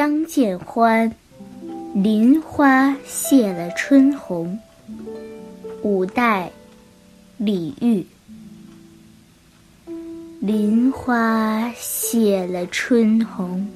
[0.00, 1.14] 相见欢，
[1.94, 4.58] 林花谢了春红。
[5.82, 6.50] 五代，
[7.36, 8.06] 李煜。
[10.40, 13.68] 林花谢了春红，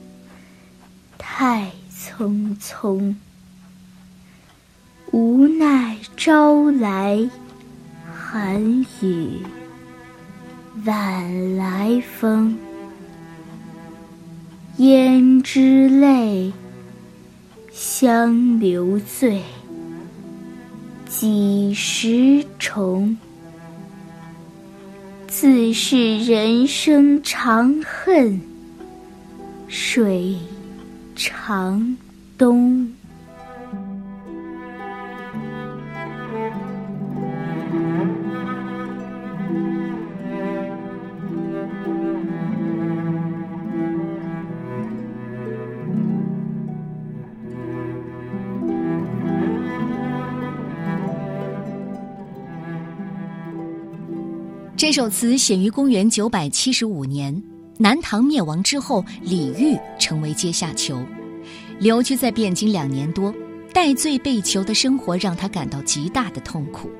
[1.19, 3.15] 太匆匆。
[5.13, 7.29] 无奈朝来
[8.11, 9.43] 寒雨
[10.87, 12.57] 晚来风。
[14.77, 16.53] 胭脂泪，
[17.71, 19.41] 相留醉，
[21.09, 23.17] 几时重？
[25.29, 28.41] 自是人生长恨
[29.69, 30.37] 水
[31.15, 31.97] 长
[32.37, 32.93] 东。
[54.77, 57.41] 这首词写于公元九百七十五年，
[57.79, 61.01] 南唐灭亡之后，李煜成为阶下囚，
[61.79, 63.33] 留居在汴京两年多，
[63.73, 66.91] 戴罪被囚的生活让他感到极大的痛苦。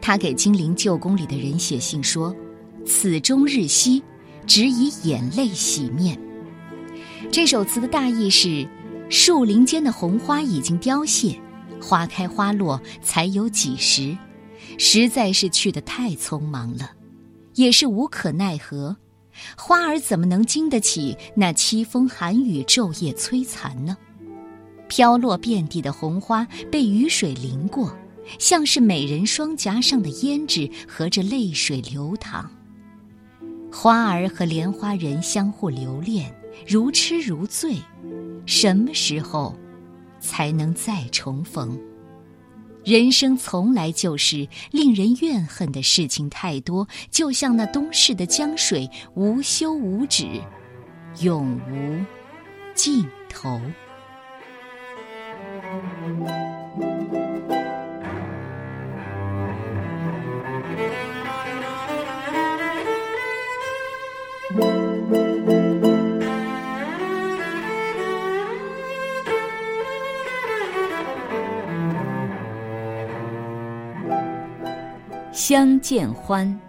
[0.00, 2.34] 他给金陵旧宫里的人写信说
[2.84, 4.02] ：“此终日兮，
[4.44, 6.20] 只以眼泪洗面。”
[7.30, 8.68] 这首词的大意是：
[9.08, 11.40] 树林间的红花已经凋谢，
[11.80, 14.18] 花开花落才有几时，
[14.78, 16.90] 实在是去得太匆忙了。
[17.54, 18.96] 也是无可奈何，
[19.56, 23.96] 花儿怎么能经得起那凄风寒雨昼夜摧残呢？
[24.88, 27.96] 飘落遍地的红花被雨水淋过，
[28.38, 32.50] 像是美人双颊上的胭脂和着泪水流淌。
[33.72, 36.32] 花儿和莲花人相互留恋，
[36.66, 37.76] 如痴如醉，
[38.46, 39.56] 什么时候
[40.20, 41.76] 才能再重逢？
[42.84, 50.26] 人生从来就是令人怨恨的事情太多，就像那东逝的江水，无休无止，
[51.20, 52.04] 永无
[52.74, 53.60] 尽头。
[75.34, 76.60] 相见欢，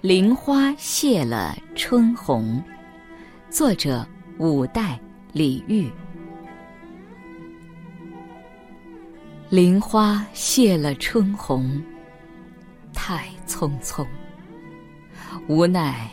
[0.00, 2.58] 林花谢了春红。
[3.50, 4.08] 作者：
[4.38, 4.98] 五代
[5.30, 5.92] 李煜。
[9.50, 11.82] 林花谢了春红，
[12.94, 14.06] 太匆匆。
[15.46, 16.08] 无奈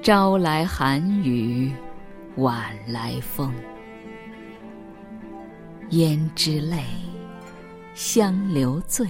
[0.00, 1.70] 朝来寒雨
[2.36, 3.52] 晚来风。
[5.90, 6.82] 胭脂泪，
[7.92, 9.06] 香留醉。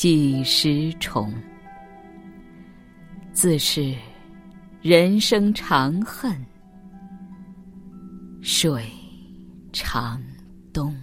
[0.00, 1.30] 几时重？
[3.34, 3.94] 自是
[4.80, 6.34] 人生长恨
[8.40, 8.82] 水
[9.74, 10.18] 长
[10.72, 10.98] 东。